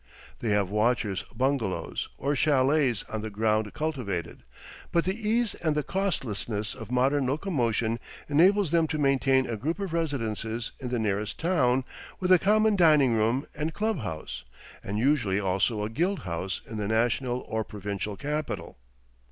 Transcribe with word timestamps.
They 0.39 0.49
have 0.49 0.71
watchers' 0.71 1.21
bungalows 1.31 2.09
or 2.17 2.35
chalets 2.35 3.03
on 3.07 3.21
the 3.21 3.29
ground 3.29 3.71
cultivated, 3.75 4.41
but 4.91 5.03
the 5.03 5.13
ease 5.13 5.53
and 5.53 5.75
the 5.75 5.83
costlessness 5.83 6.73
of 6.73 6.89
modern 6.89 7.27
locomotion 7.27 7.99
enables 8.27 8.71
them 8.71 8.87
to 8.87 8.97
maintain 8.97 9.45
a 9.47 9.57
group 9.57 9.79
of 9.79 9.93
residences 9.93 10.71
in 10.79 10.89
the 10.89 10.97
nearest 10.97 11.37
town 11.39 11.83
with 12.19 12.31
a 12.31 12.39
common 12.39 12.75
dining 12.75 13.13
room 13.13 13.45
and 13.53 13.75
club 13.75 13.99
house, 13.99 14.43
and 14.83 14.97
usually 14.97 15.39
also 15.39 15.83
a 15.83 15.89
guild 15.91 16.21
house 16.21 16.61
in 16.65 16.77
the 16.77 16.87
national 16.87 17.41
or 17.41 17.63
provincial 17.63 18.17
capital. 18.17 18.79